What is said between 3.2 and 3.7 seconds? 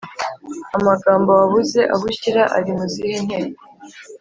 nteko?